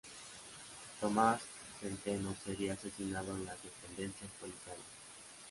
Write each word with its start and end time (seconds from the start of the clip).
Tomás 0.99 1.41
Centeno 1.79 2.35
sería 2.43 2.73
asesinado 2.73 3.35
en 3.35 3.45
las 3.45 3.61
dependencias 3.61 4.31
policiales. 4.39 4.81